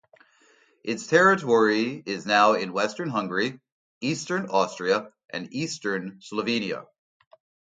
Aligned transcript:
Its 0.83 1.05
territory 1.05 2.01
is 2.07 2.25
now 2.25 2.53
in 2.53 2.73
western 2.73 3.07
Hungary, 3.07 3.59
eastern 4.01 4.47
Austria 4.49 5.11
and 5.29 5.53
eastern 5.53 6.19
Slovenia. 6.23 6.87